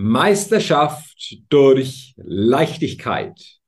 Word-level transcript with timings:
Meisterschaft 0.00 1.38
durch 1.48 2.14
Leichtigkeit. 2.18 3.58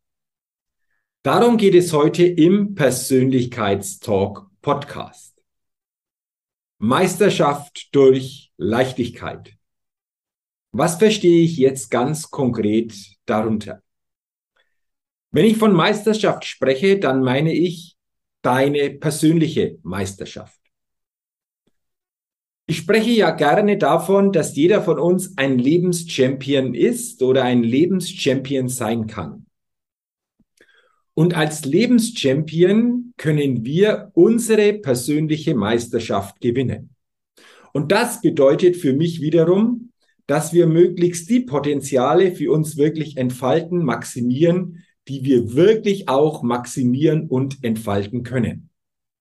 Darum 1.25 1.57
geht 1.57 1.75
es 1.75 1.93
heute 1.93 2.25
im 2.25 2.77
Persönlichkeitstalk 2.77 4.47
Podcast. 4.63 5.43
Meisterschaft 6.79 7.89
durch 7.93 8.53
Leichtigkeit. 8.59 9.57
Was 10.71 10.99
verstehe 10.99 11.43
ich 11.43 11.57
jetzt 11.57 11.91
ganz 11.91 12.31
konkret 12.31 12.95
darunter? 13.27 13.83
Wenn 15.33 15.47
ich 15.47 15.57
von 15.57 15.73
Meisterschaft 15.73 16.45
spreche, 16.45 17.01
dann 17.01 17.25
meine 17.25 17.53
ich 17.53 17.97
deine 18.41 18.91
persönliche 18.91 19.81
Meisterschaft. 19.83 20.60
Ich 22.71 22.77
spreche 22.77 23.11
ja 23.11 23.33
gerne 23.33 23.79
davon, 23.79 24.31
dass 24.31 24.55
jeder 24.55 24.81
von 24.81 25.01
uns 25.01 25.37
ein 25.37 25.59
Lebenschampion 25.59 26.73
ist 26.73 27.21
oder 27.21 27.43
ein 27.43 27.65
Lebenschampion 27.65 28.69
sein 28.69 29.09
kann. 29.09 29.47
Und 31.15 31.35
als 31.35 31.65
Lebenschampion 31.65 33.13
können 33.17 33.65
wir 33.65 34.13
unsere 34.15 34.75
persönliche 34.75 35.57
Meisterschaft 35.57 36.41
gewinnen. 36.41 36.95
Und 37.73 37.91
das 37.91 38.21
bedeutet 38.21 38.77
für 38.77 38.93
mich 38.93 39.21
wiederum, 39.21 39.91
dass 40.29 40.53
wir 40.53 40.69
möglichst 40.69 41.29
die 41.29 41.41
Potenziale 41.41 42.31
für 42.31 42.53
uns 42.53 42.77
wirklich 42.77 43.17
entfalten, 43.17 43.85
maximieren, 43.85 44.85
die 45.09 45.25
wir 45.25 45.55
wirklich 45.57 46.09
auch 46.09 46.45
maximieren 46.45 47.27
und 47.27 47.65
entfalten 47.65 48.23
können. 48.23 48.71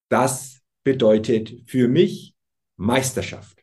Das 0.07 0.61
bedeutet 0.83 1.63
für 1.65 1.87
mich 1.87 2.35
Meisterschaft. 2.79 3.61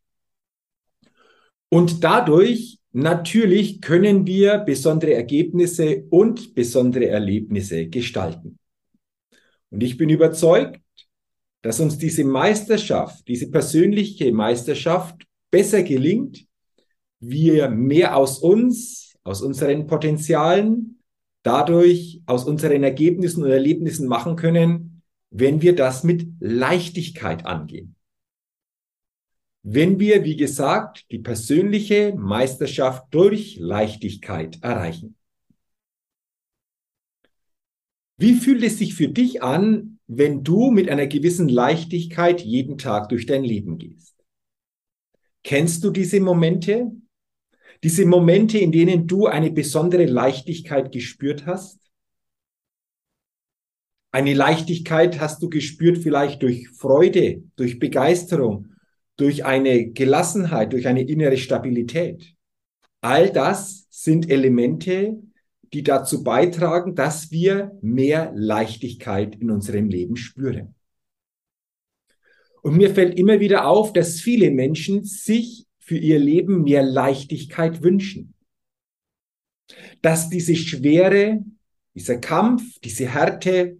Und 1.69 2.05
dadurch 2.05 2.78
natürlich 2.92 3.81
können 3.81 4.27
wir 4.27 4.58
besondere 4.58 5.14
Ergebnisse 5.14 6.05
und 6.11 6.55
besondere 6.55 7.06
Erlebnisse 7.06 7.89
gestalten. 7.89 8.58
Und 9.70 9.83
ich 9.83 9.97
bin 9.97 10.11
überzeugt, 10.11 10.81
dass 11.62 11.81
uns 11.81 11.98
diese 11.98 12.25
Meisterschaft, 12.25 13.27
diese 13.27 13.51
persönliche 13.51 14.33
Meisterschaft 14.33 15.23
besser 15.51 15.83
gelingt, 15.83 16.46
wir 17.18 17.68
mehr 17.70 18.17
aus 18.17 18.39
uns, 18.39 19.17
aus 19.24 19.41
unseren 19.42 19.86
Potenzialen, 19.86 21.02
dadurch 21.42 22.23
aus 22.27 22.45
unseren 22.45 22.85
Ergebnissen 22.85 23.42
und 23.42 23.51
Erlebnissen 23.51 24.07
machen 24.07 24.36
können, 24.36 25.02
wenn 25.30 25.62
wir 25.62 25.74
das 25.74 26.05
mit 26.05 26.29
Leichtigkeit 26.39 27.46
angehen 27.46 27.95
wenn 29.69 29.99
wir, 29.99 30.23
wie 30.23 30.37
gesagt, 30.37 31.11
die 31.11 31.19
persönliche 31.19 32.15
Meisterschaft 32.17 33.13
durch 33.13 33.57
Leichtigkeit 33.59 34.63
erreichen. 34.63 35.17
Wie 38.17 38.35
fühlt 38.35 38.63
es 38.63 38.79
sich 38.79 38.95
für 38.95 39.09
dich 39.09 39.43
an, 39.43 39.99
wenn 40.07 40.45
du 40.45 40.71
mit 40.71 40.89
einer 40.89 41.09
gewissen 41.09 41.49
Leichtigkeit 41.49 42.43
jeden 42.43 42.79
Tag 42.79 43.09
durch 43.09 43.27
dein 43.27 43.43
Leben 43.43 43.77
gehst? 43.77 44.25
Kennst 45.43 45.83
du 45.83 45.91
diese 45.91 46.21
Momente? 46.21 46.93
Diese 47.83 48.07
Momente, 48.07 48.59
in 48.59 48.71
denen 48.71 49.09
du 49.09 49.27
eine 49.27 49.51
besondere 49.51 50.07
Leichtigkeit 50.07 50.93
gespürt 50.93 51.45
hast? 51.45 51.81
Eine 54.13 54.33
Leichtigkeit 54.33 55.19
hast 55.19 55.43
du 55.43 55.51
gespürt 55.51 55.98
vielleicht 55.98 56.41
durch 56.43 56.69
Freude, 56.69 57.43
durch 57.57 57.81
Begeisterung 57.81 58.76
durch 59.17 59.45
eine 59.45 59.91
Gelassenheit, 59.91 60.73
durch 60.73 60.87
eine 60.87 61.03
innere 61.03 61.37
Stabilität. 61.37 62.35
All 63.01 63.31
das 63.31 63.87
sind 63.91 64.31
Elemente, 64.31 65.23
die 65.73 65.83
dazu 65.83 66.23
beitragen, 66.23 66.95
dass 66.95 67.31
wir 67.31 67.77
mehr 67.83 68.33
Leichtigkeit 68.35 69.37
in 69.37 69.51
unserem 69.51 69.89
Leben 69.89 70.17
spüren. 70.17 70.75
Und 72.63 72.77
mir 72.77 72.95
fällt 72.95 73.19
immer 73.19 73.41
wieder 73.41 73.67
auf, 73.67 73.93
dass 73.93 74.21
viele 74.21 74.51
Menschen 74.51 75.05
sich 75.05 75.67
für 75.79 75.97
ihr 75.97 76.19
Leben 76.19 76.63
mehr 76.63 76.83
Leichtigkeit 76.83 77.83
wünschen. 77.83 78.35
Dass 80.03 80.31
diese 80.31 80.57
Schwere, 80.57 81.45
dieser 81.95 82.19
Kampf, 82.19 82.81
diese 82.81 83.09
Härte 83.09 83.79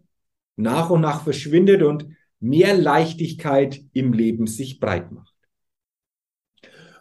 nach 0.57 0.91
und 0.91 1.01
nach 1.01 1.25
verschwindet 1.25 1.83
und 1.83 2.16
mehr 2.41 2.77
Leichtigkeit 2.77 3.81
im 3.93 4.13
Leben 4.13 4.47
sich 4.47 4.81
breit 4.81 5.13
macht. 5.13 5.35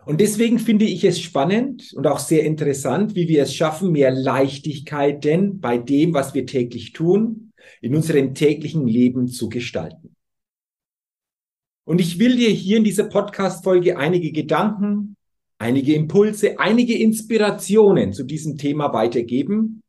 Und 0.06 0.22
deswegen 0.22 0.60
finde 0.60 0.86
ich 0.86 1.04
es 1.04 1.20
spannend 1.20 1.92
und 1.96 2.06
auch 2.06 2.20
sehr 2.20 2.44
interessant, 2.44 3.16
wie 3.16 3.28
wir 3.28 3.42
es 3.42 3.56
schaffen, 3.56 3.92
mehr 3.92 4.12
Leichtigkeit 4.12 5.24
denn 5.24 5.60
bei 5.60 5.80
dem, 5.80 6.14
was 6.14 6.36
wir 6.36 6.46
täglich 6.46 6.94
tun, 6.94 7.54
in 7.82 7.96
unserem 7.96 8.36
täglichen 8.36 8.88
Leben 8.88 9.28
zu 9.28 9.50
gestalten. 9.50 10.16
Und 11.86 12.02
ich 12.02 12.20
will 12.20 12.36
dir 12.36 12.50
hier 12.50 12.78
in 12.78 12.84
dieser 12.84 13.06
Podcast-Folge 13.06 13.98
einige 13.98 14.32
Gedanken, 14.32 15.16
einige 15.58 15.96
Impulse, 15.96 16.60
einige 16.60 16.98
Inspirationen 16.98 18.14
zu 18.14 18.24
diesem 18.24 18.58
Thema 18.58 18.94
weitergeben 18.94 19.82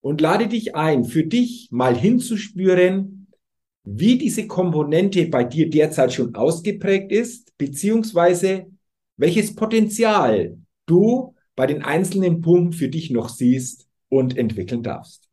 und 0.00 0.20
lade 0.20 0.48
dich 0.48 0.74
ein, 0.74 1.04
für 1.04 1.24
dich 1.24 1.68
mal 1.70 1.96
hinzuspüren, 1.96 3.21
wie 3.84 4.16
diese 4.16 4.46
Komponente 4.46 5.26
bei 5.26 5.44
dir 5.44 5.68
derzeit 5.68 6.12
schon 6.12 6.34
ausgeprägt 6.34 7.10
ist, 7.10 7.56
beziehungsweise 7.58 8.66
welches 9.16 9.54
Potenzial 9.54 10.58
du 10.86 11.34
bei 11.56 11.66
den 11.66 11.82
einzelnen 11.82 12.40
Punkten 12.40 12.72
für 12.72 12.88
dich 12.88 13.10
noch 13.10 13.28
siehst 13.28 13.88
und 14.08 14.36
entwickeln 14.36 14.82
darfst. 14.82 15.28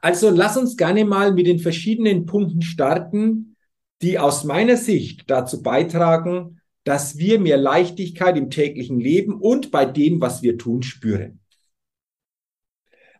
Also 0.00 0.30
lass 0.30 0.56
uns 0.56 0.76
gerne 0.76 1.04
mal 1.04 1.32
mit 1.32 1.46
den 1.46 1.58
verschiedenen 1.58 2.26
Punkten 2.26 2.62
starten, 2.62 3.56
die 4.00 4.18
aus 4.18 4.44
meiner 4.44 4.76
Sicht 4.76 5.24
dazu 5.28 5.62
beitragen, 5.62 6.60
dass 6.84 7.16
wir 7.18 7.38
mehr 7.38 7.56
Leichtigkeit 7.56 8.36
im 8.36 8.50
täglichen 8.50 8.98
Leben 8.98 9.34
und 9.40 9.70
bei 9.70 9.84
dem, 9.84 10.20
was 10.20 10.42
wir 10.42 10.58
tun, 10.58 10.82
spüren. 10.82 11.40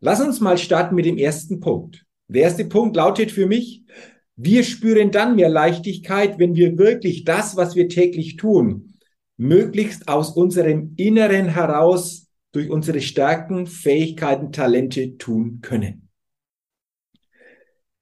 Lass 0.00 0.20
uns 0.20 0.40
mal 0.40 0.58
starten 0.58 0.96
mit 0.96 1.04
dem 1.04 1.16
ersten 1.16 1.60
Punkt. 1.60 2.04
Der 2.32 2.44
erste 2.44 2.64
Punkt 2.64 2.96
lautet 2.96 3.30
für 3.30 3.46
mich, 3.46 3.84
wir 4.36 4.64
spüren 4.64 5.10
dann 5.10 5.36
mehr 5.36 5.50
Leichtigkeit, 5.50 6.38
wenn 6.38 6.56
wir 6.56 6.78
wirklich 6.78 7.24
das, 7.24 7.56
was 7.56 7.76
wir 7.76 7.88
täglich 7.88 8.36
tun, 8.36 8.94
möglichst 9.36 10.08
aus 10.08 10.30
unserem 10.30 10.94
Inneren 10.96 11.48
heraus 11.48 12.28
durch 12.52 12.70
unsere 12.70 13.02
Stärken, 13.02 13.66
Fähigkeiten, 13.66 14.50
Talente 14.50 15.18
tun 15.18 15.60
können. 15.60 16.08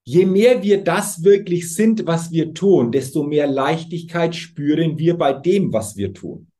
Je 0.04 0.26
mehr 0.26 0.62
wir 0.62 0.82
das 0.84 1.24
wirklich 1.24 1.74
sind, 1.74 2.06
was 2.06 2.30
wir 2.30 2.54
tun, 2.54 2.92
desto 2.92 3.24
mehr 3.24 3.48
Leichtigkeit 3.48 4.34
spüren 4.34 4.98
wir 4.98 5.18
bei 5.18 5.32
dem, 5.32 5.72
was 5.72 5.96
wir 5.96 6.14
tun. 6.14 6.50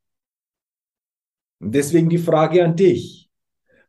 Und 1.59 1.73
deswegen 1.73 2.09
die 2.09 2.17
Frage 2.17 2.63
an 2.65 2.75
dich. 2.75 3.20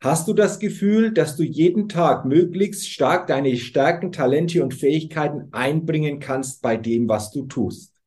Hast 0.03 0.27
du 0.27 0.33
das 0.33 0.59
Gefühl, 0.59 1.13
dass 1.13 1.37
du 1.37 1.45
jeden 1.45 1.89
Tag 1.89 2.25
möglichst 2.25 2.91
stark 2.91 3.29
deine 3.29 3.57
Stärken, 3.57 4.11
Talente 4.11 4.61
und 4.61 4.75
Fähigkeiten 4.75 5.47
einbringen 5.53 6.19
kannst 6.19 6.61
bei 6.61 6.77
dem, 6.77 7.09
was 7.09 7.31
du 7.31 7.47
tust? 7.47 8.03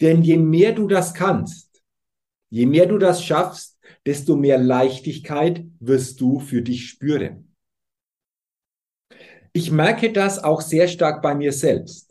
Denn 0.00 0.22
je 0.22 0.36
mehr 0.36 0.70
du 0.72 0.86
das 0.86 1.14
kannst, 1.14 1.82
je 2.48 2.64
mehr 2.64 2.86
du 2.86 2.98
das 2.98 3.24
schaffst, 3.24 3.76
desto 4.06 4.36
mehr 4.36 4.56
Leichtigkeit 4.56 5.64
wirst 5.80 6.20
du 6.20 6.38
für 6.38 6.62
dich 6.62 6.88
spüren. 6.88 7.56
Ich 9.52 9.72
merke 9.72 10.12
das 10.12 10.38
auch 10.38 10.60
sehr 10.60 10.86
stark 10.86 11.22
bei 11.22 11.34
mir 11.34 11.52
selbst. 11.52 12.07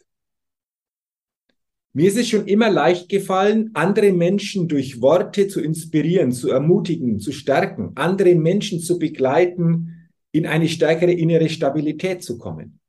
Mir 1.97 2.09
ist 2.09 2.17
es 2.19 2.29
schon 2.29 2.45
immer 2.45 2.69
leicht 2.69 3.09
gefallen, 3.09 3.71
andere 3.73 4.11
Menschen 4.11 4.67
durch 4.67 5.01
Worte 5.01 5.47
zu 5.47 5.59
inspirieren, 5.59 6.31
zu 6.31 6.51
ermutigen, 6.51 7.19
zu 7.19 7.31
stärken, 7.31 7.94
andere 7.95 8.35
Menschen 8.35 8.79
zu 8.79 8.99
begleiten, 8.99 10.07
in 10.31 10.45
eine 10.45 10.67
stärkere 10.67 11.11
innere 11.11 11.49
Stabilität 11.49 12.23
zu 12.23 12.38
kommen. 12.38 12.79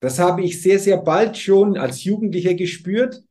Das 0.00 0.18
habe 0.18 0.42
ich 0.42 0.60
sehr, 0.60 0.78
sehr 0.78 0.98
bald 0.98 1.38
schon 1.38 1.78
als 1.78 2.04
Jugendlicher 2.04 2.52
gespürt. 2.52 3.22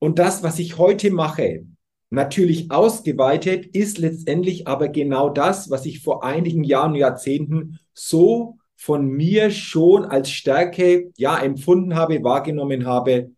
Und 0.00 0.18
das, 0.18 0.42
was 0.42 0.58
ich 0.58 0.76
heute 0.76 1.10
mache, 1.10 1.64
natürlich 2.10 2.70
ausgeweitet, 2.70 3.64
ist 3.74 3.96
letztendlich 3.96 4.68
aber 4.68 4.88
genau 4.88 5.30
das, 5.30 5.70
was 5.70 5.86
ich 5.86 6.02
vor 6.02 6.22
einigen 6.22 6.62
Jahren, 6.62 6.94
Jahrzehnten 6.94 7.78
so 7.94 8.58
von 8.76 9.06
mir 9.06 9.50
schon 9.50 10.04
als 10.04 10.30
Stärke, 10.30 11.10
ja, 11.16 11.38
empfunden 11.38 11.94
habe, 11.94 12.22
wahrgenommen 12.22 12.84
habe. 12.84 13.30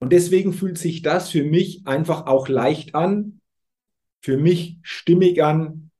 Und 0.00 0.12
deswegen 0.12 0.52
fühlt 0.52 0.78
sich 0.78 1.02
das 1.02 1.30
für 1.30 1.44
mich 1.44 1.86
einfach 1.86 2.26
auch 2.26 2.48
leicht 2.48 2.94
an, 2.94 3.40
für 4.22 4.38
mich 4.38 4.78
stimmig 4.82 5.42
an, 5.42 5.90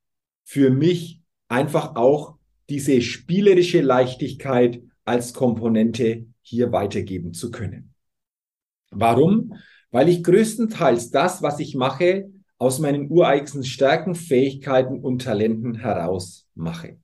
für 0.45 0.71
mich 0.71 1.21
einfach 1.49 1.97
auch 1.97 2.37
diese 2.71 3.03
spielerische 3.03 3.83
Leichtigkeit 3.83 4.83
als 5.05 5.35
Komponente 5.35 6.27
hier 6.41 6.73
weitergeben 6.73 7.35
zu 7.35 7.51
können. 7.51 7.95
Warum? 8.91 9.55
Weil 9.91 10.09
ich 10.09 10.23
größtenteils 10.23 11.11
das, 11.11 11.43
was 11.43 11.61
ich 11.61 11.75
mache, 11.75 12.31
aus 12.59 12.79
meinen 12.79 13.11
ureigensten 13.11 13.65
Stärken, 13.65 14.15
Fähigkeiten 14.15 15.01
und 15.01 15.23
Talenten 15.23 15.75
heraus 15.75 16.49
mache. 16.55 16.99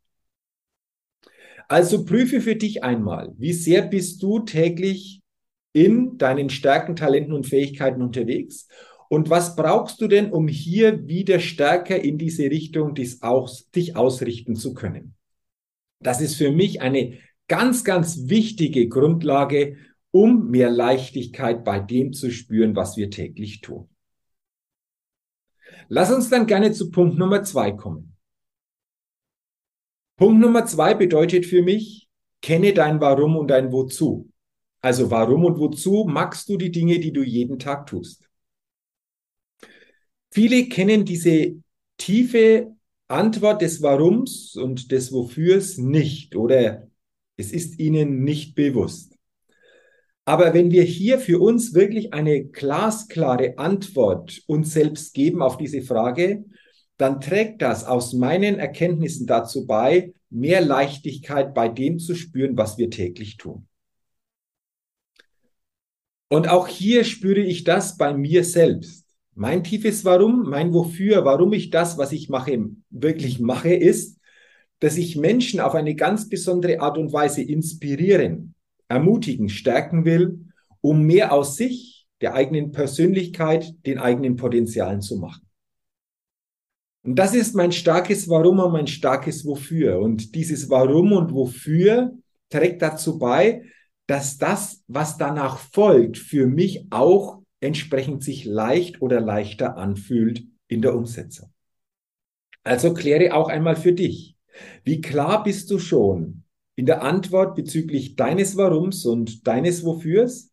Also 1.68 2.04
prüfe 2.04 2.40
für 2.40 2.56
dich 2.56 2.84
einmal, 2.84 3.34
wie 3.38 3.52
sehr 3.52 3.82
bist 3.82 4.22
du 4.22 4.40
täglich 4.40 5.22
in 5.76 6.16
deinen 6.16 6.48
Stärken, 6.50 6.96
Talenten 6.96 7.32
und 7.34 7.46
Fähigkeiten 7.46 8.00
unterwegs 8.02 8.66
und 9.08 9.30
was 9.30 9.54
brauchst 9.56 10.00
du 10.00 10.08
denn, 10.08 10.32
um 10.32 10.48
hier 10.48 11.06
wieder 11.06 11.38
stärker 11.38 12.00
in 12.00 12.18
diese 12.18 12.44
Richtung 12.44 12.94
dich, 12.94 13.22
aus, 13.22 13.70
dich 13.70 13.96
ausrichten 13.96 14.56
zu 14.56 14.74
können? 14.74 15.14
Das 16.00 16.20
ist 16.20 16.34
für 16.34 16.50
mich 16.50 16.80
eine 16.80 17.18
ganz, 17.48 17.84
ganz 17.84 18.28
wichtige 18.28 18.88
Grundlage, 18.88 19.76
um 20.10 20.50
mehr 20.50 20.70
Leichtigkeit 20.70 21.64
bei 21.64 21.78
dem 21.78 22.12
zu 22.12 22.30
spüren, 22.30 22.74
was 22.74 22.96
wir 22.96 23.10
täglich 23.10 23.60
tun. 23.60 23.88
Lass 25.88 26.10
uns 26.10 26.28
dann 26.28 26.46
gerne 26.46 26.72
zu 26.72 26.90
Punkt 26.90 27.16
Nummer 27.16 27.44
zwei 27.44 27.70
kommen. 27.72 28.16
Punkt 30.16 30.40
Nummer 30.40 30.64
zwei 30.66 30.94
bedeutet 30.94 31.46
für 31.46 31.62
mich, 31.62 32.08
kenne 32.42 32.72
dein 32.72 33.00
Warum 33.00 33.36
und 33.36 33.48
dein 33.48 33.70
Wozu. 33.70 34.30
Also 34.86 35.10
warum 35.10 35.44
und 35.44 35.58
wozu 35.58 36.04
magst 36.08 36.48
du 36.48 36.56
die 36.56 36.70
Dinge, 36.70 37.00
die 37.00 37.12
du 37.12 37.24
jeden 37.24 37.58
Tag 37.58 37.88
tust? 37.88 38.22
Viele 40.30 40.68
kennen 40.68 41.04
diese 41.04 41.56
tiefe 41.96 42.72
Antwort 43.08 43.62
des 43.62 43.82
Warums 43.82 44.54
und 44.54 44.92
des 44.92 45.10
Wofürs 45.10 45.76
nicht 45.76 46.36
oder 46.36 46.86
es 47.36 47.50
ist 47.50 47.80
ihnen 47.80 48.22
nicht 48.22 48.54
bewusst. 48.54 49.18
Aber 50.24 50.54
wenn 50.54 50.70
wir 50.70 50.84
hier 50.84 51.18
für 51.18 51.40
uns 51.40 51.74
wirklich 51.74 52.14
eine 52.14 52.44
glasklare 52.44 53.58
Antwort 53.58 54.40
uns 54.46 54.72
selbst 54.72 55.14
geben 55.14 55.42
auf 55.42 55.56
diese 55.56 55.82
Frage, 55.82 56.44
dann 56.96 57.20
trägt 57.20 57.60
das 57.60 57.82
aus 57.82 58.12
meinen 58.12 58.60
Erkenntnissen 58.60 59.26
dazu 59.26 59.66
bei, 59.66 60.14
mehr 60.30 60.60
Leichtigkeit 60.60 61.54
bei 61.54 61.68
dem 61.68 61.98
zu 61.98 62.14
spüren, 62.14 62.56
was 62.56 62.78
wir 62.78 62.88
täglich 62.88 63.36
tun. 63.36 63.66
Und 66.28 66.48
auch 66.48 66.66
hier 66.66 67.04
spüre 67.04 67.40
ich 67.40 67.64
das 67.64 67.96
bei 67.96 68.14
mir 68.14 68.44
selbst. 68.44 69.04
Mein 69.34 69.62
tiefes 69.62 70.04
Warum, 70.04 70.48
mein 70.48 70.72
Wofür, 70.72 71.24
warum 71.24 71.52
ich 71.52 71.70
das, 71.70 71.98
was 71.98 72.12
ich 72.12 72.28
mache, 72.28 72.70
wirklich 72.90 73.38
mache, 73.38 73.74
ist, 73.74 74.18
dass 74.80 74.96
ich 74.96 75.16
Menschen 75.16 75.60
auf 75.60 75.74
eine 75.74 75.94
ganz 75.94 76.28
besondere 76.28 76.80
Art 76.80 76.98
und 76.98 77.12
Weise 77.12 77.42
inspirieren, 77.42 78.54
ermutigen, 78.88 79.48
stärken 79.48 80.04
will, 80.04 80.46
um 80.80 81.02
mehr 81.02 81.32
aus 81.32 81.56
sich, 81.56 82.06
der 82.20 82.34
eigenen 82.34 82.72
Persönlichkeit, 82.72 83.74
den 83.84 83.98
eigenen 83.98 84.36
Potenzialen 84.36 85.02
zu 85.02 85.18
machen. 85.18 85.46
Und 87.02 87.16
das 87.16 87.34
ist 87.34 87.54
mein 87.54 87.72
starkes 87.72 88.28
Warum 88.28 88.58
und 88.58 88.72
mein 88.72 88.86
starkes 88.86 89.44
Wofür. 89.44 90.00
Und 90.00 90.34
dieses 90.34 90.68
Warum 90.70 91.12
und 91.12 91.32
Wofür 91.32 92.12
trägt 92.48 92.82
dazu 92.82 93.18
bei, 93.18 93.62
dass 94.06 94.38
das, 94.38 94.84
was 94.86 95.18
danach 95.18 95.58
folgt, 95.58 96.18
für 96.18 96.46
mich 96.46 96.86
auch 96.90 97.42
entsprechend 97.60 98.22
sich 98.22 98.44
leicht 98.44 99.02
oder 99.02 99.20
leichter 99.20 99.76
anfühlt 99.76 100.44
in 100.68 100.82
der 100.82 100.94
Umsetzung. 100.94 101.52
Also 102.62 102.94
kläre 102.94 103.34
auch 103.34 103.48
einmal 103.48 103.76
für 103.76 103.92
dich, 103.92 104.36
wie 104.84 105.00
klar 105.00 105.42
bist 105.42 105.70
du 105.70 105.78
schon 105.78 106.44
in 106.76 106.86
der 106.86 107.02
Antwort 107.02 107.54
bezüglich 107.54 108.16
deines 108.16 108.56
Warums 108.56 109.04
und 109.06 109.46
deines 109.46 109.84
Wofürs? 109.84 110.52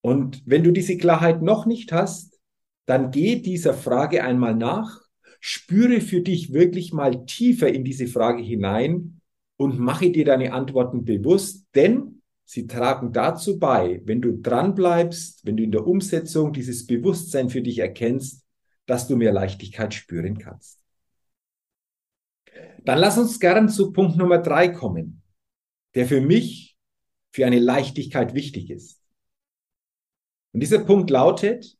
Und 0.00 0.42
wenn 0.46 0.62
du 0.62 0.70
diese 0.70 0.96
Klarheit 0.96 1.42
noch 1.42 1.66
nicht 1.66 1.92
hast, 1.92 2.38
dann 2.86 3.10
geh 3.10 3.36
dieser 3.40 3.74
Frage 3.74 4.22
einmal 4.22 4.54
nach, 4.54 5.00
spüre 5.40 6.00
für 6.00 6.20
dich 6.20 6.52
wirklich 6.52 6.92
mal 6.92 7.26
tiefer 7.26 7.68
in 7.68 7.84
diese 7.84 8.06
Frage 8.06 8.42
hinein 8.42 9.20
und 9.56 9.78
mache 9.78 10.10
dir 10.10 10.24
deine 10.24 10.52
Antworten 10.52 11.04
bewusst, 11.04 11.66
denn 11.74 12.15
Sie 12.48 12.68
tragen 12.68 13.12
dazu 13.12 13.58
bei, 13.58 14.00
wenn 14.04 14.22
du 14.22 14.40
dran 14.40 14.76
bleibst, 14.76 15.44
wenn 15.44 15.56
du 15.56 15.64
in 15.64 15.72
der 15.72 15.84
Umsetzung 15.84 16.52
dieses 16.52 16.86
Bewusstsein 16.86 17.50
für 17.50 17.60
dich 17.60 17.80
erkennst, 17.80 18.46
dass 18.86 19.08
du 19.08 19.16
mehr 19.16 19.32
Leichtigkeit 19.32 19.92
spüren 19.92 20.38
kannst. 20.38 20.80
Dann 22.84 23.00
lass 23.00 23.18
uns 23.18 23.40
gern 23.40 23.68
zu 23.68 23.92
Punkt 23.92 24.16
Nummer 24.16 24.38
drei 24.38 24.68
kommen, 24.68 25.22
der 25.96 26.06
für 26.06 26.20
mich 26.20 26.78
für 27.32 27.44
eine 27.44 27.58
Leichtigkeit 27.58 28.32
wichtig 28.32 28.70
ist. 28.70 29.02
Und 30.52 30.60
dieser 30.60 30.84
Punkt 30.84 31.10
lautet, 31.10 31.76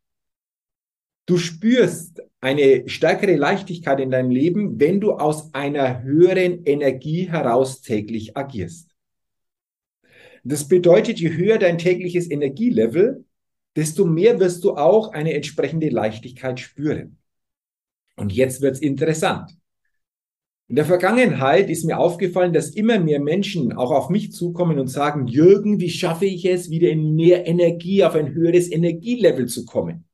du 1.27 1.39
spürst 1.39 2.21
eine 2.41 2.89
stärkere 2.89 3.37
Leichtigkeit 3.37 4.01
in 4.01 4.11
deinem 4.11 4.31
Leben, 4.31 4.81
wenn 4.81 5.01
du 5.01 5.13
aus 5.13 5.55
einer 5.55 6.03
höheren 6.03 6.65
Energie 6.65 7.31
heraus 7.31 7.83
täglich 7.83 8.37
agierst. 8.37 8.96
Das 10.49 10.69
bedeutet, 10.69 11.19
je 11.19 11.33
höher 11.33 11.59
dein 11.59 11.77
tägliches 11.77 12.31
Energielevel, 12.31 13.25
desto 13.75 14.05
mehr 14.07 14.39
wirst 14.39 14.63
du 14.63 14.77
auch 14.77 15.13
eine 15.13 15.35
entsprechende 15.35 15.89
Leichtigkeit 15.89 16.61
spüren. 16.61 17.19
Und 18.15 18.33
jetzt 18.33 18.61
wird's 18.61 18.79
interessant. 18.79 19.51
In 20.69 20.77
der 20.77 20.85
Vergangenheit 20.85 21.69
ist 21.69 21.85
mir 21.85 21.99
aufgefallen, 21.99 22.53
dass 22.53 22.71
immer 22.71 23.01
mehr 23.01 23.19
Menschen 23.19 23.73
auch 23.73 23.91
auf 23.91 24.09
mich 24.09 24.31
zukommen 24.31 24.79
und 24.79 24.87
sagen, 24.87 25.27
Jürgen, 25.27 25.81
wie 25.81 25.91
schaffe 25.91 26.27
ich 26.27 26.45
es, 26.45 26.71
wieder 26.71 26.91
in 26.91 27.17
mehr 27.17 27.47
Energie, 27.47 28.05
auf 28.05 28.15
ein 28.15 28.33
höheres 28.33 28.71
Energielevel 28.71 29.47
zu 29.47 29.65
kommen? 29.65 30.05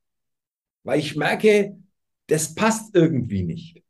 Weil 0.83 0.99
ich 0.99 1.15
merke, 1.15 1.77
das 2.25 2.55
passt 2.55 2.95
irgendwie 2.95 3.43
nicht. 3.43 3.83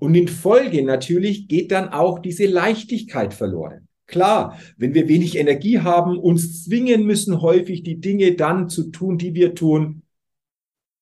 Und 0.00 0.14
in 0.14 0.28
Folge 0.28 0.82
natürlich 0.82 1.48
geht 1.48 1.72
dann 1.72 1.88
auch 1.88 2.18
diese 2.18 2.44
Leichtigkeit 2.44 3.32
verloren. 3.32 3.88
Klar, 4.06 4.58
wenn 4.76 4.94
wir 4.94 5.08
wenig 5.08 5.36
Energie 5.36 5.80
haben, 5.80 6.18
uns 6.18 6.64
zwingen 6.64 7.04
müssen, 7.04 7.40
häufig 7.42 7.82
die 7.82 8.00
Dinge 8.00 8.34
dann 8.34 8.68
zu 8.68 8.90
tun, 8.90 9.18
die 9.18 9.34
wir 9.34 9.54
tun, 9.54 10.02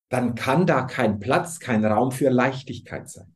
dann 0.09 0.35
kann 0.35 0.65
da 0.65 0.83
kein 0.83 1.19
Platz, 1.19 1.59
kein 1.59 1.85
Raum 1.85 2.11
für 2.11 2.29
Leichtigkeit 2.29 3.09
sein. 3.09 3.35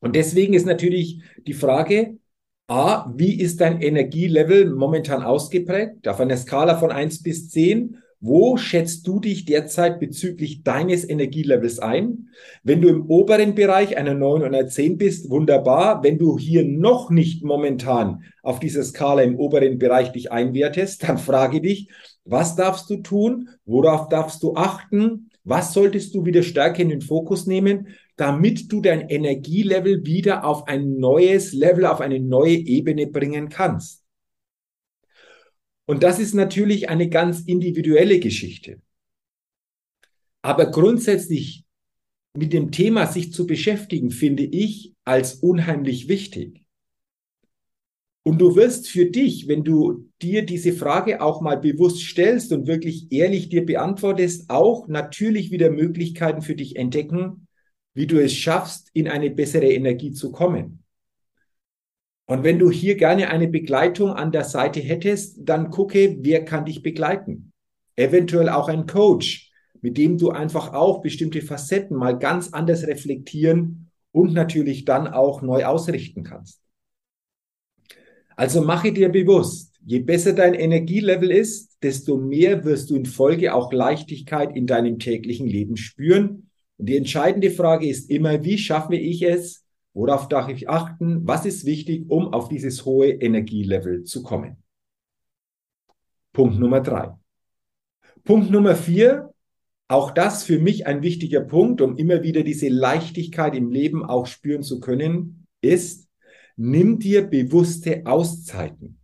Und 0.00 0.16
deswegen 0.16 0.54
ist 0.54 0.66
natürlich 0.66 1.22
die 1.46 1.54
Frage, 1.54 2.18
A, 2.66 3.12
wie 3.16 3.40
ist 3.40 3.60
dein 3.60 3.82
Energielevel 3.82 4.70
momentan 4.70 5.22
ausgeprägt? 5.22 6.06
Auf 6.06 6.20
einer 6.20 6.36
Skala 6.36 6.78
von 6.78 6.92
eins 6.92 7.22
bis 7.22 7.50
zehn 7.50 7.98
wo 8.20 8.58
schätzt 8.58 9.06
du 9.06 9.18
dich 9.18 9.46
derzeit 9.46 9.98
bezüglich 9.98 10.62
deines 10.62 11.08
Energielevels 11.08 11.78
ein? 11.78 12.28
Wenn 12.62 12.82
du 12.82 12.88
im 12.88 13.06
oberen 13.06 13.54
Bereich 13.54 13.96
einer 13.96 14.12
9 14.12 14.42
oder 14.42 14.66
10 14.66 14.98
bist, 14.98 15.30
wunderbar. 15.30 16.02
Wenn 16.02 16.18
du 16.18 16.38
hier 16.38 16.64
noch 16.64 17.10
nicht 17.10 17.42
momentan 17.42 18.24
auf 18.42 18.60
dieser 18.60 18.82
Skala 18.82 19.22
im 19.22 19.38
oberen 19.38 19.78
Bereich 19.78 20.12
dich 20.12 20.30
einwertest, 20.30 21.08
dann 21.08 21.16
frage 21.16 21.62
dich, 21.62 21.90
was 22.24 22.56
darfst 22.56 22.90
du 22.90 22.98
tun? 22.98 23.48
Worauf 23.64 24.08
darfst 24.08 24.42
du 24.42 24.54
achten? 24.54 25.30
Was 25.42 25.72
solltest 25.72 26.14
du 26.14 26.26
wieder 26.26 26.42
stärker 26.42 26.82
in 26.82 26.90
den 26.90 27.00
Fokus 27.00 27.46
nehmen, 27.46 27.88
damit 28.16 28.70
du 28.70 28.82
dein 28.82 29.08
Energielevel 29.08 30.04
wieder 30.04 30.44
auf 30.44 30.68
ein 30.68 30.98
neues 30.98 31.54
Level, 31.54 31.86
auf 31.86 32.02
eine 32.02 32.20
neue 32.20 32.56
Ebene 32.56 33.06
bringen 33.06 33.48
kannst? 33.48 34.04
Und 35.90 36.04
das 36.04 36.20
ist 36.20 36.34
natürlich 36.34 36.88
eine 36.88 37.08
ganz 37.08 37.40
individuelle 37.40 38.20
Geschichte. 38.20 38.80
Aber 40.40 40.70
grundsätzlich 40.70 41.64
mit 42.32 42.52
dem 42.52 42.70
Thema 42.70 43.08
sich 43.08 43.32
zu 43.32 43.44
beschäftigen, 43.44 44.12
finde 44.12 44.44
ich 44.44 44.94
als 45.04 45.34
unheimlich 45.34 46.06
wichtig. 46.06 46.64
Und 48.22 48.40
du 48.40 48.54
wirst 48.54 48.88
für 48.88 49.06
dich, 49.06 49.48
wenn 49.48 49.64
du 49.64 50.08
dir 50.22 50.46
diese 50.46 50.74
Frage 50.74 51.20
auch 51.20 51.40
mal 51.40 51.56
bewusst 51.56 52.02
stellst 52.02 52.52
und 52.52 52.68
wirklich 52.68 53.10
ehrlich 53.10 53.48
dir 53.48 53.66
beantwortest, 53.66 54.48
auch 54.48 54.86
natürlich 54.86 55.50
wieder 55.50 55.70
Möglichkeiten 55.70 56.42
für 56.42 56.54
dich 56.54 56.76
entdecken, 56.76 57.48
wie 57.94 58.06
du 58.06 58.22
es 58.22 58.32
schaffst, 58.32 58.90
in 58.92 59.08
eine 59.08 59.30
bessere 59.30 59.66
Energie 59.72 60.12
zu 60.12 60.30
kommen. 60.30 60.79
Und 62.30 62.44
wenn 62.44 62.60
du 62.60 62.70
hier 62.70 62.94
gerne 62.94 63.28
eine 63.28 63.48
Begleitung 63.48 64.12
an 64.12 64.30
der 64.30 64.44
Seite 64.44 64.78
hättest, 64.78 65.38
dann 65.40 65.68
gucke, 65.68 66.16
wer 66.20 66.44
kann 66.44 66.64
dich 66.64 66.80
begleiten. 66.80 67.50
Eventuell 67.96 68.48
auch 68.48 68.68
ein 68.68 68.86
Coach, 68.86 69.50
mit 69.82 69.98
dem 69.98 70.16
du 70.16 70.30
einfach 70.30 70.72
auch 70.72 71.00
bestimmte 71.00 71.42
Facetten 71.42 71.96
mal 71.96 72.16
ganz 72.16 72.52
anders 72.52 72.86
reflektieren 72.86 73.90
und 74.12 74.32
natürlich 74.32 74.84
dann 74.84 75.08
auch 75.08 75.42
neu 75.42 75.64
ausrichten 75.64 76.22
kannst. 76.22 76.62
Also 78.36 78.62
mache 78.62 78.92
dir 78.92 79.08
bewusst, 79.08 79.74
je 79.84 79.98
besser 79.98 80.32
dein 80.32 80.54
Energielevel 80.54 81.32
ist, 81.32 81.78
desto 81.82 82.16
mehr 82.16 82.64
wirst 82.64 82.90
du 82.90 82.94
in 82.94 83.06
Folge 83.06 83.52
auch 83.52 83.72
Leichtigkeit 83.72 84.54
in 84.54 84.68
deinem 84.68 85.00
täglichen 85.00 85.48
Leben 85.48 85.76
spüren. 85.76 86.48
Und 86.76 86.86
die 86.88 86.96
entscheidende 86.96 87.50
Frage 87.50 87.88
ist 87.88 88.08
immer, 88.08 88.44
wie 88.44 88.56
schaffe 88.56 88.94
ich 88.94 89.22
es, 89.22 89.64
worauf 89.92 90.28
darf 90.28 90.48
ich 90.48 90.68
achten, 90.68 91.26
was 91.26 91.46
ist 91.46 91.64
wichtig, 91.64 92.08
um 92.08 92.32
auf 92.32 92.48
dieses 92.48 92.84
hohe 92.84 93.10
Energielevel 93.10 94.04
zu 94.04 94.22
kommen. 94.22 94.62
Punkt 96.32 96.58
Nummer 96.58 96.80
drei. 96.80 97.12
Punkt 98.24 98.50
Nummer 98.50 98.74
vier, 98.76 99.32
auch 99.88 100.12
das 100.12 100.44
für 100.44 100.58
mich 100.58 100.86
ein 100.86 101.02
wichtiger 101.02 101.40
Punkt, 101.40 101.80
um 101.80 101.96
immer 101.96 102.22
wieder 102.22 102.42
diese 102.42 102.68
Leichtigkeit 102.68 103.54
im 103.56 103.70
Leben 103.70 104.04
auch 104.04 104.26
spüren 104.26 104.62
zu 104.62 104.80
können, 104.80 105.46
ist, 105.60 106.10
Nimm 106.62 106.98
dir 106.98 107.22
bewusste 107.22 108.02
Auszeiten. 108.04 109.00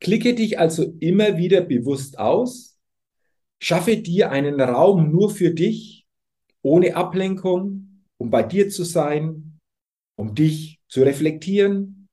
Klicke 0.00 0.34
dich 0.34 0.58
also 0.58 0.94
immer 1.00 1.36
wieder 1.36 1.60
bewusst 1.60 2.18
aus. 2.18 2.78
Schaffe 3.60 3.98
dir 3.98 4.30
einen 4.30 4.58
Raum 4.58 5.12
nur 5.12 5.28
für 5.28 5.50
dich, 5.50 6.06
ohne 6.62 6.96
Ablenkung, 6.96 7.87
um 8.18 8.30
bei 8.30 8.42
dir 8.42 8.68
zu 8.68 8.84
sein, 8.84 9.58
um 10.16 10.34
dich 10.34 10.80
zu 10.88 11.02
reflektieren, 11.02 12.08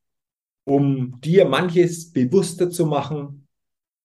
um 0.65 1.19
dir 1.21 1.45
manches 1.45 2.11
bewusster 2.11 2.69
zu 2.69 2.85
machen. 2.85 3.47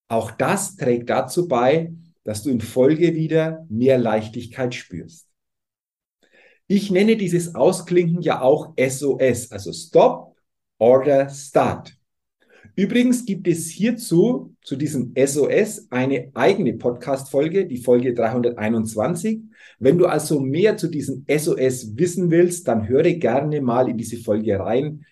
Auch 0.09 0.31
das 0.31 0.77
trägt 0.77 1.11
dazu 1.11 1.47
bei, 1.47 1.93
dass 2.25 2.43
du 2.43 2.51
in 2.51 2.61
Folge 2.61 3.15
wieder 3.15 3.67
mehr 3.69 3.99
Leichtigkeit 3.99 4.75
spürst. 4.75 5.29
Ich 6.67 6.91
nenne 6.91 7.17
dieses 7.17 7.55
Ausklinken 7.55 8.23
ja 8.23 8.41
auch 8.41 8.75
SOS, 8.77 9.51
also 9.51 9.73
Stop, 9.73 10.37
Order, 10.79 11.29
Start. 11.29 12.00
Übrigens 12.81 13.27
gibt 13.27 13.47
es 13.47 13.69
hierzu, 13.69 14.57
zu 14.63 14.75
diesem 14.75 15.13
SOS, 15.15 15.89
eine 15.91 16.31
eigene 16.33 16.73
Podcast-Folge, 16.73 17.67
die 17.67 17.77
Folge 17.77 18.15
321. 18.15 19.43
Wenn 19.79 19.99
du 19.99 20.07
also 20.07 20.41
mehr 20.41 20.79
zu 20.79 20.89
diesem 20.89 21.27
SOS 21.29 21.99
wissen 21.99 22.31
willst, 22.31 22.67
dann 22.69 22.89
höre 22.89 23.13
gerne 23.13 23.61
mal 23.61 23.91
in 23.91 23.99
diese 23.99 24.17
Folge 24.17 24.59
rein, 24.59 25.05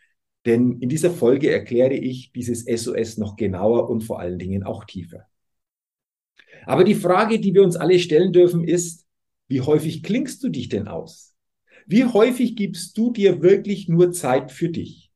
denn 0.46 0.78
in 0.80 0.88
dieser 0.88 1.10
Folge 1.10 1.50
erkläre 1.50 1.92
ich 1.92 2.32
dieses 2.32 2.64
SOS 2.64 3.18
noch 3.18 3.36
genauer 3.36 3.90
und 3.90 4.00
vor 4.00 4.18
allen 4.18 4.38
Dingen 4.38 4.62
auch 4.62 4.84
tiefer. 4.86 5.26
Aber 6.64 6.84
die 6.84 6.94
Frage, 6.94 7.38
die 7.38 7.52
wir 7.52 7.64
uns 7.64 7.76
alle 7.76 7.98
stellen 7.98 8.32
dürfen, 8.32 8.64
ist, 8.64 9.04
wie 9.46 9.60
häufig 9.60 10.02
klingst 10.02 10.42
du 10.42 10.48
dich 10.48 10.70
denn 10.70 10.88
aus? 10.88 11.34
Wie 11.86 12.06
häufig 12.06 12.56
gibst 12.56 12.96
du 12.96 13.12
dir 13.12 13.42
wirklich 13.42 13.90
nur 13.90 14.12
Zeit 14.12 14.52
für 14.52 14.70
dich? 14.70 15.07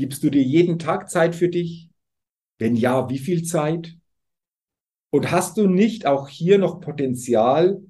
Gibst 0.00 0.22
du 0.22 0.30
dir 0.30 0.42
jeden 0.42 0.78
Tag 0.78 1.10
Zeit 1.10 1.34
für 1.34 1.50
dich? 1.50 1.90
Wenn 2.56 2.74
ja, 2.74 3.10
wie 3.10 3.18
viel 3.18 3.44
Zeit? 3.44 3.98
Und 5.10 5.30
hast 5.30 5.58
du 5.58 5.66
nicht 5.66 6.06
auch 6.06 6.26
hier 6.26 6.56
noch 6.56 6.80
Potenzial, 6.80 7.82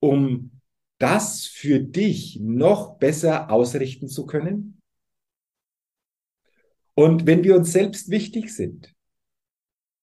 um 0.00 0.62
das 0.96 1.44
für 1.44 1.78
dich 1.78 2.40
noch 2.40 2.96
besser 2.96 3.50
ausrichten 3.50 4.08
zu 4.08 4.24
können? 4.24 4.80
Und 6.94 7.26
wenn 7.26 7.44
wir 7.44 7.54
uns 7.54 7.70
selbst 7.70 8.08
wichtig 8.08 8.54
sind, 8.54 8.94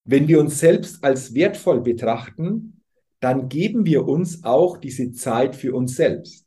wenn 0.04 0.28
wir 0.28 0.40
uns 0.40 0.60
selbst 0.60 1.04
als 1.04 1.34
wertvoll 1.34 1.82
betrachten, 1.82 2.84
dann 3.22 3.50
geben 3.50 3.88
wir 3.88 4.08
uns 4.08 4.44
auch 4.44 4.78
diese 4.78 5.14
Zeit 5.14 5.56
für 5.56 5.74
uns 5.74 5.96
selbst. 5.96 6.46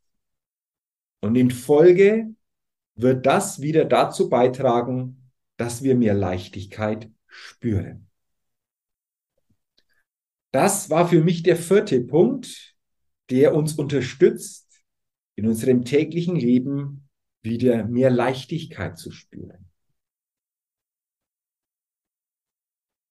Und 1.23 1.35
in 1.35 1.51
Folge 1.51 2.37
wird 2.95 3.27
das 3.27 3.61
wieder 3.61 3.85
dazu 3.85 4.29
beitragen, 4.29 5.31
dass 5.57 5.83
wir 5.83 5.95
mehr 5.95 6.15
Leichtigkeit 6.15 7.11
spüren. 7.27 8.09
Das 10.53 10.91
war 10.91 11.09
für 11.09 11.23
mich 11.23 11.43
der 11.43 11.57
vierte 11.57 12.01
Punkt, 12.03 12.77
der 13.31 13.55
uns 13.55 13.75
unterstützt, 13.75 14.85
in 15.35 15.47
unserem 15.47 15.85
täglichen 15.85 16.37
Leben 16.37 17.09
wieder 17.43 17.85
mehr 17.87 18.11
Leichtigkeit 18.11 18.99
zu 18.99 19.11
spüren. 19.11 19.71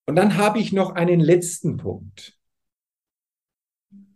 Und 0.06 0.16
dann 0.16 0.36
habe 0.36 0.60
ich 0.60 0.72
noch 0.72 0.90
einen 0.90 1.20
letzten 1.20 1.76
Punkt. 1.76 2.38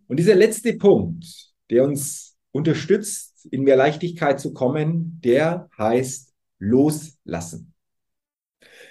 Und 0.09 0.19
dieser 0.19 0.35
letzte 0.35 0.77
Punkt, 0.77 1.55
der 1.71 1.85
uns 1.85 2.39
unterstützt, 2.53 3.36
in 3.51 3.63
mehr 3.63 3.77
Leichtigkeit 3.77 4.41
zu 4.41 4.53
kommen, 4.53 5.21
der 5.25 5.69
heißt 5.79 6.33
loslassen. 6.59 7.73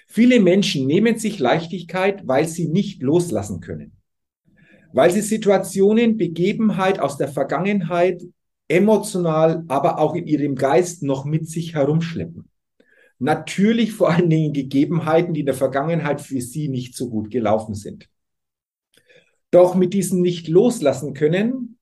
Viele 0.08 0.40
Menschen 0.40 0.88
nehmen 0.88 1.18
sich 1.18 1.40
Leichtigkeit, 1.40 2.28
weil 2.28 2.48
sie 2.48 2.68
nicht 2.68 3.02
loslassen 3.02 3.60
können. 3.60 3.98
Weil 4.94 5.12
sie 5.12 5.22
Situationen, 5.22 6.18
Begebenheit 6.18 7.00
aus 7.00 7.18
der 7.18 7.28
Vergangenheit 7.28 8.24
emotional, 8.68 9.64
aber 9.68 10.00
auch 10.00 10.16
in 10.16 10.26
ihrem 10.26 10.56
Geist 10.56 11.04
noch 11.04 11.26
mit 11.26 11.50
sich 11.50 11.74
herumschleppen. 11.74 12.50
Natürlich 13.20 13.94
vor 13.94 14.10
allen 14.10 14.30
Dingen 14.30 14.54
Gegebenheiten, 14.54 15.34
die 15.34 15.42
in 15.42 15.46
der 15.46 15.56
Vergangenheit 15.56 16.22
für 16.22 16.42
sie 16.42 16.68
nicht 16.68 16.96
so 16.96 17.10
gut 17.10 17.30
gelaufen 17.32 17.76
sind. 17.76 18.10
Doch 19.52 19.76
mit 19.76 19.94
diesem 19.94 20.22
nicht 20.22 20.48
loslassen 20.48 21.14
können 21.14 21.75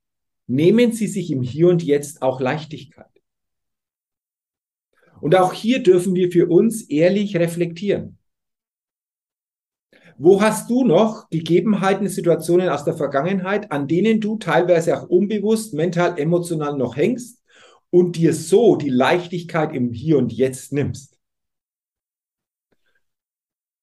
nehmen 0.48 0.92
Sie 0.92 1.08
sich 1.08 1.32
im 1.32 1.42
Hier 1.42 1.70
und 1.70 1.84
Jetzt 1.84 2.22
auch 2.22 2.40
Leichtigkeit. 2.40 3.08
Und 5.22 5.36
auch 5.36 5.54
hier 5.54 5.82
dürfen 5.82 6.16
wir 6.16 6.32
für 6.32 6.50
uns 6.50 6.82
ehrlich 6.90 7.38
reflektieren. 7.38 8.18
Wo 10.18 10.42
hast 10.42 10.70
du 10.70 10.84
noch 10.84 11.30
Gegebenheiten, 11.30 12.08
Situationen 12.08 12.70
aus 12.70 12.84
der 12.84 12.94
Vergangenheit, 12.94 13.72
an 13.72 13.88
denen 13.88 14.20
du 14.20 14.38
teilweise 14.38 14.98
auch 14.98 15.08
unbewusst, 15.08 15.74
mental, 15.74 16.20
emotional 16.20 16.78
noch 16.78 16.98
hängst 16.98 17.42
und 17.90 18.16
dir 18.18 18.34
so 18.34 18.76
die 18.76 18.90
Leichtigkeit 18.90 19.74
im 19.74 19.92
Hier 19.92 20.18
und 20.18 20.34
Jetzt 20.34 20.74
nimmst? 20.74 21.18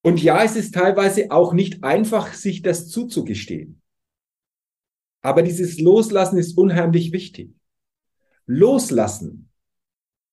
Und 0.02 0.22
ja, 0.22 0.42
es 0.44 0.56
ist 0.56 0.74
teilweise 0.74 1.30
auch 1.30 1.52
nicht 1.52 1.84
einfach, 1.84 2.32
sich 2.32 2.62
das 2.62 2.88
zuzugestehen. 2.88 3.79
Aber 5.22 5.42
dieses 5.42 5.78
Loslassen 5.78 6.38
ist 6.38 6.56
unheimlich 6.56 7.12
wichtig. 7.12 7.54
Loslassen 8.46 9.50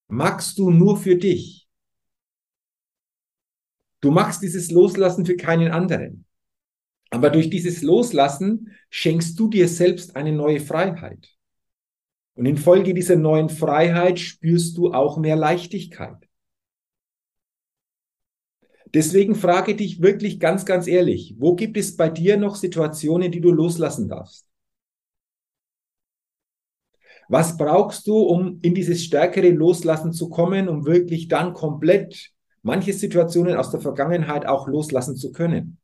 magst 0.07 0.57
du 0.57 0.71
nur 0.71 0.97
für 0.97 1.15
dich. 1.15 1.67
Du 3.99 4.11
machst 4.11 4.41
dieses 4.41 4.71
Loslassen 4.71 5.25
für 5.25 5.35
keinen 5.35 5.71
anderen. 5.71 6.25
Aber 7.09 7.29
durch 7.29 7.49
dieses 7.49 7.81
Loslassen 7.81 8.71
schenkst 8.89 9.39
du 9.39 9.49
dir 9.49 9.67
selbst 9.67 10.15
eine 10.15 10.31
neue 10.33 10.59
Freiheit. 10.59 11.29
Und 12.35 12.45
infolge 12.45 12.93
dieser 12.93 13.15
neuen 13.15 13.49
Freiheit 13.49 14.19
spürst 14.19 14.77
du 14.77 14.93
auch 14.93 15.17
mehr 15.17 15.35
Leichtigkeit. 15.35 16.27
Deswegen 18.93 19.35
frage 19.35 19.75
dich 19.75 20.01
wirklich 20.01 20.39
ganz, 20.39 20.65
ganz 20.65 20.87
ehrlich, 20.87 21.35
wo 21.39 21.55
gibt 21.55 21.77
es 21.77 21.97
bei 21.97 22.09
dir 22.09 22.37
noch 22.37 22.55
Situationen, 22.55 23.31
die 23.31 23.41
du 23.41 23.51
loslassen 23.51 24.07
darfst? 24.07 24.46
Was 27.29 27.57
brauchst 27.57 28.07
du, 28.07 28.17
um 28.17 28.59
in 28.61 28.73
dieses 28.73 29.03
stärkere 29.03 29.49
Loslassen 29.49 30.13
zu 30.13 30.29
kommen, 30.29 30.69
um 30.69 30.85
wirklich 30.85 31.27
dann 31.27 31.53
komplett 31.53 32.31
manche 32.61 32.93
Situationen 32.93 33.57
aus 33.57 33.71
der 33.71 33.81
Vergangenheit 33.81 34.45
auch 34.45 34.67
loslassen 34.67 35.15
zu 35.15 35.31
können? 35.31 35.77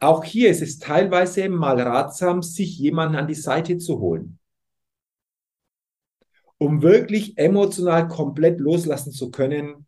Auch 0.00 0.24
hier 0.24 0.50
ist 0.50 0.62
es 0.62 0.78
teilweise 0.78 1.48
mal 1.48 1.80
ratsam, 1.80 2.42
sich 2.42 2.78
jemanden 2.78 3.16
an 3.16 3.26
die 3.26 3.34
Seite 3.34 3.78
zu 3.78 3.98
holen, 3.98 4.38
um 6.56 6.82
wirklich 6.82 7.36
emotional 7.36 8.08
komplett 8.08 8.60
loslassen 8.60 9.12
zu 9.12 9.30
können 9.30 9.86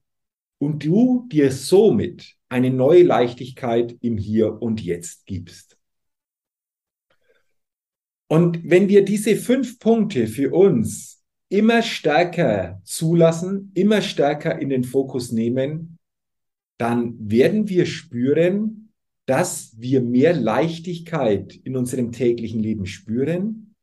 und 0.58 0.84
du 0.84 1.26
dir 1.28 1.52
somit 1.52 2.36
eine 2.48 2.70
neue 2.70 3.04
Leichtigkeit 3.04 3.96
im 4.00 4.18
Hier 4.18 4.60
und 4.60 4.82
Jetzt 4.82 5.24
gibst. 5.26 5.79
Und 8.30 8.60
wenn 8.62 8.88
wir 8.88 9.04
diese 9.04 9.34
fünf 9.34 9.80
Punkte 9.80 10.28
für 10.28 10.54
uns 10.54 11.25
immer 11.49 11.82
stärker 11.82 12.80
zulassen, 12.84 13.72
immer 13.75 14.02
stärker 14.02 14.56
in 14.60 14.68
den 14.68 14.84
Fokus 14.84 15.32
nehmen, 15.32 15.99
dann 16.78 17.16
werden 17.18 17.68
wir 17.68 17.87
spüren, 17.87 18.92
dass 19.26 19.75
wir 19.78 20.00
mehr 20.00 20.32
Leichtigkeit 20.32 21.56
in 21.56 21.76
unserem 21.76 22.12
täglichen 22.12 22.60
Leben 22.60 22.87
spüren, 22.87 23.75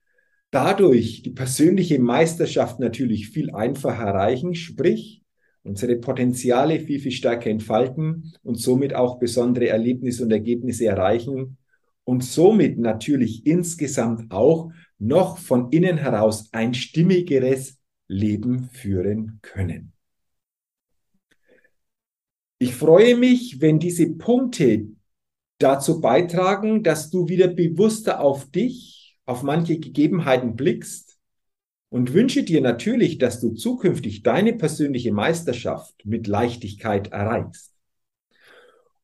dadurch 0.50 1.24
die 1.24 1.32
persönliche 1.32 2.00
Meisterschaft 2.00 2.80
natürlich 2.80 3.28
viel 3.28 3.52
einfacher 3.54 4.06
erreichen, 4.06 4.56
sprich 4.56 5.24
unsere 5.64 5.98
Potenziale 5.98 6.80
viel, 6.80 7.02
viel 7.02 7.12
stärker 7.12 7.50
entfalten 7.50 8.32
und 8.44 8.56
somit 8.56 8.96
auch 8.96 9.20
besondere 9.20 9.68
Erlebnisse 9.68 10.24
und 10.24 10.32
Ergebnisse 10.32 10.86
erreichen 10.86 11.58
und 12.08 12.24
somit 12.24 12.80
natürlich 12.80 13.46
insgesamt 13.46 14.32
auch 14.32 14.72
noch 14.98 15.38
von 15.38 15.72
innen 15.72 15.98
heraus 15.98 16.48
ein 16.54 16.74
stimmigeres 16.74 17.80
Leben 18.08 18.70
führen 18.72 19.40
können. 19.42 19.92
Ich 22.60 22.74
freue 22.76 23.18
mich, 23.18 23.60
wenn 23.60 23.80
diese 23.80 24.10
Punkte 24.14 24.88
dazu 25.58 26.00
beitragen, 26.00 26.82
dass 26.82 27.10
du 27.10 27.28
wieder 27.28 27.50
bewusster 27.50 28.22
auf 28.22 28.50
dich, 28.52 29.20
auf 29.26 29.44
manche 29.44 29.78
Gegebenheiten 29.78 30.56
blickst 30.56 31.20
und 31.90 32.14
wünsche 32.14 32.44
dir 32.44 32.62
natürlich, 32.62 33.18
dass 33.18 33.42
du 33.42 33.52
zukünftig 33.52 34.24
deine 34.24 34.54
persönliche 34.54 35.12
Meisterschaft 35.12 36.06
mit 36.06 36.28
Leichtigkeit 36.28 37.12
erreichst. 37.12 37.77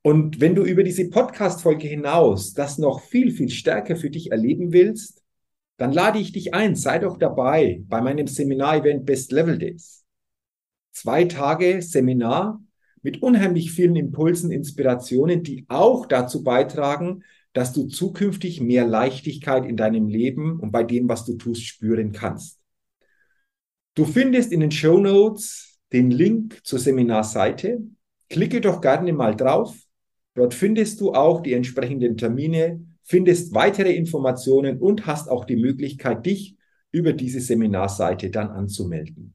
Und 0.03 0.41
wenn 0.41 0.53
du 0.53 0.63
über 0.63 0.83
diese 0.83 1.09
Podcast-Folge 1.09 1.87
hinaus 1.87 2.53
das 2.53 2.77
noch 2.77 2.99
viel, 3.01 3.31
viel 3.31 3.49
stärker 3.49 3.95
für 3.95 4.09
dich 4.09 4.31
erleben 4.31 4.73
willst, 4.73 5.23
dann 5.77 5.93
lade 5.93 6.19
ich 6.19 6.33
dich 6.33 6.53
ein, 6.53 6.75
sei 6.75 6.99
doch 6.99 7.17
dabei 7.17 7.81
bei 7.87 8.01
meinem 8.01 8.27
Seminar-Event 8.27 9.05
Best 9.05 9.31
Level 9.31 9.57
Days. 9.57 10.03
Zwei 10.91 11.23
Tage 11.23 11.81
Seminar 11.81 12.61
mit 13.01 13.21
unheimlich 13.21 13.71
vielen 13.71 13.95
Impulsen, 13.95 14.51
Inspirationen, 14.51 15.41
die 15.41 15.65
auch 15.69 16.05
dazu 16.05 16.43
beitragen, 16.43 17.23
dass 17.53 17.71
du 17.71 17.87
zukünftig 17.87 18.59
mehr 18.59 18.85
Leichtigkeit 18.85 19.65
in 19.65 19.77
deinem 19.77 20.09
Leben 20.09 20.59
und 20.59 20.71
bei 20.71 20.83
dem, 20.83 21.07
was 21.07 21.23
du 21.23 21.37
tust, 21.37 21.63
spüren 21.63 22.11
kannst. 22.11 22.59
Du 23.95 24.03
findest 24.03 24.51
in 24.51 24.59
den 24.59 24.71
Show 24.71 24.99
Notes 24.99 25.79
den 25.93 26.11
Link 26.11 26.59
zur 26.65 26.79
Seminarseite. 26.79 27.83
Klicke 28.29 28.59
doch 28.59 28.81
gerne 28.81 29.13
mal 29.13 29.35
drauf. 29.35 29.75
Dort 30.35 30.53
findest 30.53 30.99
du 31.01 31.13
auch 31.13 31.41
die 31.41 31.53
entsprechenden 31.53 32.17
Termine, 32.17 32.85
findest 33.03 33.53
weitere 33.53 33.93
Informationen 33.93 34.79
und 34.79 35.05
hast 35.05 35.29
auch 35.29 35.45
die 35.45 35.57
Möglichkeit, 35.57 36.25
dich 36.25 36.55
über 36.91 37.13
diese 37.13 37.39
Seminarseite 37.39 38.29
dann 38.29 38.49
anzumelden. 38.49 39.33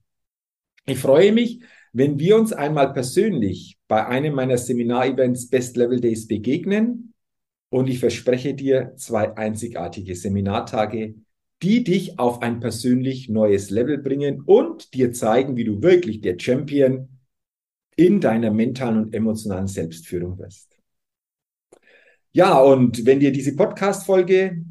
Ich 0.85 0.97
freue 0.97 1.31
mich, 1.31 1.61
wenn 1.93 2.19
wir 2.19 2.35
uns 2.37 2.53
einmal 2.53 2.93
persönlich 2.93 3.77
bei 3.87 4.05
einem 4.05 4.35
meiner 4.35 4.57
Seminarevents 4.57 5.49
Best 5.49 5.77
Level 5.77 5.99
Days 5.99 6.27
begegnen 6.27 7.13
und 7.69 7.87
ich 7.89 7.99
verspreche 7.99 8.53
dir 8.53 8.93
zwei 8.95 9.35
einzigartige 9.35 10.15
Seminartage, 10.15 11.15
die 11.61 11.83
dich 11.83 12.17
auf 12.19 12.41
ein 12.41 12.59
persönlich 12.59 13.29
neues 13.29 13.69
Level 13.69 13.97
bringen 13.97 14.41
und 14.45 14.93
dir 14.93 15.11
zeigen, 15.11 15.57
wie 15.57 15.65
du 15.65 15.81
wirklich 15.81 16.21
der 16.21 16.39
Champion 16.39 17.09
in 17.95 18.21
deiner 18.21 18.51
mentalen 18.51 19.03
und 19.03 19.13
emotionalen 19.13 19.67
Selbstführung 19.67 20.37
wirst. 20.39 20.78
Ja, 22.31 22.59
und 22.59 23.05
wenn 23.05 23.19
dir 23.19 23.31
diese 23.31 23.55
Podcast-Folge 23.55 24.63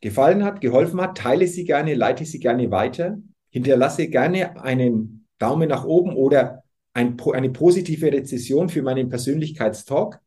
gefallen 0.00 0.42
hat, 0.44 0.60
geholfen 0.60 1.00
hat, 1.00 1.18
teile 1.18 1.46
sie 1.46 1.64
gerne, 1.64 1.94
leite 1.94 2.24
sie 2.24 2.38
gerne 2.38 2.70
weiter, 2.70 3.18
hinterlasse 3.50 4.08
gerne 4.08 4.60
einen 4.60 5.26
Daumen 5.38 5.68
nach 5.68 5.84
oben 5.84 6.14
oder 6.14 6.62
ein, 6.94 7.16
eine 7.32 7.50
positive 7.50 8.12
Rezession 8.12 8.68
für 8.68 8.82
meinen 8.82 9.08
Persönlichkeitstalk 9.08 10.20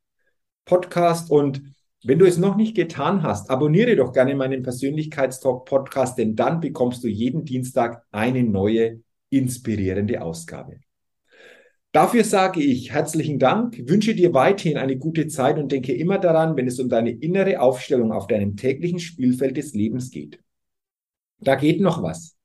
Podcast. 0.66 1.32
Und 1.32 1.64
wenn 2.04 2.20
du 2.20 2.26
es 2.26 2.38
noch 2.38 2.56
nicht 2.56 2.76
getan 2.76 3.24
hast, 3.24 3.50
abonniere 3.50 3.96
doch 3.96 4.14
gerne 4.14 4.36
meinen 4.36 4.62
Persönlichkeitstalk 4.62 5.66
Podcast, 5.66 6.18
denn 6.18 6.36
dann 6.36 6.60
bekommst 6.60 7.04
du 7.04 7.08
jeden 7.08 7.46
Dienstag 7.46 8.04
eine 8.12 8.44
neue 8.44 9.02
inspirierende 9.30 10.22
Ausgabe. 10.22 10.80
Dafür 11.98 12.24
sage 12.24 12.62
ich 12.62 12.92
herzlichen 12.92 13.40
Dank, 13.40 13.90
wünsche 13.90 14.14
dir 14.14 14.32
weiterhin 14.32 14.78
eine 14.78 15.00
gute 15.00 15.28
Zeit 15.30 15.58
und 15.58 15.72
denke 15.72 15.96
immer 15.96 16.20
daran, 16.20 16.56
wenn 16.56 16.68
es 16.68 16.80
um 16.80 16.90
deine 16.90 17.10
innere 17.10 17.60
Aufstellung 17.60 18.12
auf 18.12 18.28
deinem 18.28 18.56
täglichen 18.56 19.00
Spielfeld 19.00 19.58
des 19.58 19.74
Lebens 19.74 20.12
geht. 20.12 20.40
Da 21.40 21.56
geht 21.56 21.82
noch 21.82 22.04
was. 22.04 22.38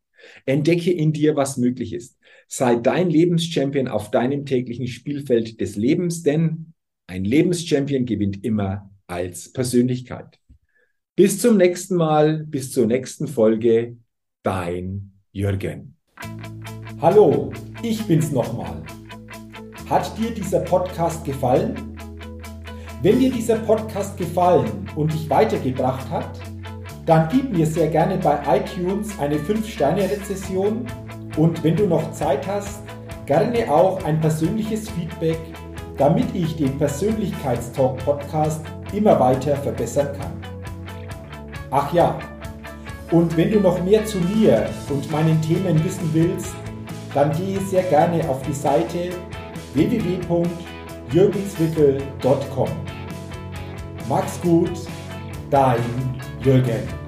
Entdecke 0.46 0.90
in 0.90 1.12
dir, 1.12 1.36
was 1.36 1.58
möglich 1.58 1.92
ist. 1.92 2.16
Sei 2.48 2.76
dein 2.76 3.10
Lebenschampion 3.10 3.88
auf 3.88 4.10
deinem 4.10 4.46
täglichen 4.46 4.86
Spielfeld 4.86 5.60
des 5.60 5.76
Lebens, 5.76 6.22
denn 6.22 6.72
ein 7.06 7.26
Lebenschampion 7.26 8.06
gewinnt 8.06 8.42
immer 8.46 8.90
als 9.06 9.52
Persönlichkeit. 9.52 10.40
Bis 11.14 11.40
zum 11.40 11.58
nächsten 11.58 11.96
Mal, 11.96 12.46
bis 12.46 12.72
zur 12.72 12.86
nächsten 12.86 13.28
Folge, 13.28 13.98
dein 14.44 15.12
Jürgen. 15.30 15.98
Hallo, 17.02 17.52
ich 17.82 18.02
bin's 18.04 18.32
nochmal. 18.32 18.82
Hat 19.92 20.16
dir 20.16 20.30
dieser 20.30 20.60
Podcast 20.60 21.22
gefallen? 21.22 21.98
Wenn 23.02 23.18
dir 23.18 23.30
dieser 23.30 23.56
Podcast 23.56 24.16
gefallen 24.16 24.88
und 24.96 25.12
dich 25.12 25.28
weitergebracht 25.28 26.08
hat, 26.08 26.30
dann 27.04 27.28
gib 27.30 27.52
mir 27.52 27.66
sehr 27.66 27.88
gerne 27.88 28.16
bei 28.16 28.38
iTunes 28.56 29.10
eine 29.18 29.36
5-Sterne-Rezession 29.36 30.86
und 31.36 31.62
wenn 31.62 31.76
du 31.76 31.86
noch 31.86 32.10
Zeit 32.12 32.46
hast, 32.46 32.80
gerne 33.26 33.70
auch 33.70 34.02
ein 34.04 34.18
persönliches 34.18 34.88
Feedback, 34.88 35.36
damit 35.98 36.34
ich 36.34 36.56
den 36.56 36.78
Persönlichkeitstalk 36.78 37.98
Podcast 38.02 38.64
immer 38.94 39.20
weiter 39.20 39.56
verbessern 39.56 40.08
kann. 40.18 40.32
Ach 41.70 41.92
ja, 41.92 42.18
und 43.10 43.36
wenn 43.36 43.50
du 43.50 43.60
noch 43.60 43.84
mehr 43.84 44.06
zu 44.06 44.16
mir 44.16 44.70
und 44.88 45.12
meinen 45.12 45.38
Themen 45.42 45.84
wissen 45.84 46.08
willst, 46.14 46.54
dann 47.12 47.30
gehe 47.32 47.60
sehr 47.60 47.82
gerne 47.82 48.26
auf 48.30 48.40
die 48.40 48.54
Seite 48.54 49.10
www.jürgenswickel.com. 49.74 52.68
Max 54.08 54.40
gut, 54.40 54.70
dein 55.50 55.82
Jürgen. 56.42 57.01